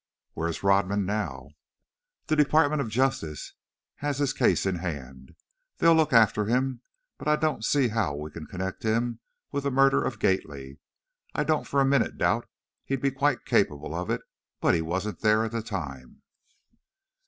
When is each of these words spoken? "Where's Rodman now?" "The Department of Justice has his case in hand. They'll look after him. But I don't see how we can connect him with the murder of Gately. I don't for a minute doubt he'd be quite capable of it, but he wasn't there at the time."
"Where's 0.33 0.63
Rodman 0.63 1.05
now?" 1.05 1.49
"The 2.25 2.35
Department 2.35 2.81
of 2.81 2.89
Justice 2.89 3.53
has 3.97 4.17
his 4.17 4.33
case 4.33 4.65
in 4.65 4.77
hand. 4.77 5.35
They'll 5.77 5.93
look 5.93 6.11
after 6.11 6.45
him. 6.45 6.81
But 7.19 7.27
I 7.27 7.35
don't 7.35 7.63
see 7.63 7.89
how 7.89 8.15
we 8.15 8.31
can 8.31 8.47
connect 8.47 8.81
him 8.81 9.19
with 9.51 9.63
the 9.63 9.69
murder 9.69 10.03
of 10.03 10.17
Gately. 10.17 10.79
I 11.35 11.43
don't 11.43 11.67
for 11.67 11.79
a 11.79 11.85
minute 11.85 12.17
doubt 12.17 12.49
he'd 12.83 12.99
be 12.99 13.11
quite 13.11 13.45
capable 13.45 13.93
of 13.93 14.09
it, 14.09 14.21
but 14.59 14.73
he 14.73 14.81
wasn't 14.81 15.19
there 15.19 15.43
at 15.45 15.51
the 15.51 15.61
time." 15.61 16.23